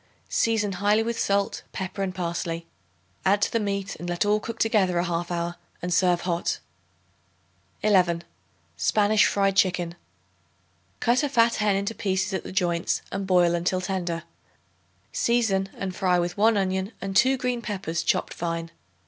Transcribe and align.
Season 0.29 0.71
highly 0.71 1.03
with 1.03 1.19
salt, 1.19 1.61
pepper 1.73 2.01
and 2.01 2.15
parsley; 2.15 2.65
add 3.23 3.39
to 3.39 3.51
the 3.51 3.59
meat, 3.59 3.95
and 3.97 4.09
let 4.09 4.25
all 4.25 4.39
cook 4.39 4.57
together 4.57 4.97
a 4.97 5.03
half 5.03 5.29
hour 5.29 5.57
and 5.79 5.93
serve 5.93 6.21
hot. 6.21 6.57
11. 7.83 8.23
Spanish 8.75 9.27
Fried 9.27 9.55
Chicken. 9.55 9.93
Cut 10.99 11.21
a 11.21 11.29
fat 11.29 11.57
hen 11.57 11.75
into 11.75 11.93
pieces 11.93 12.33
at 12.33 12.41
the 12.43 12.51
joints 12.51 13.03
and 13.11 13.27
boil 13.27 13.53
until 13.53 13.79
tender; 13.79 14.23
season 15.11 15.69
and 15.77 15.95
fry 15.95 16.17
with 16.17 16.35
1 16.35 16.57
onion 16.57 16.93
and 16.99 17.15
2 17.15 17.37
green 17.37 17.61
peppers 17.61 18.01
chopped 18.01 18.33
fine. 18.33 18.71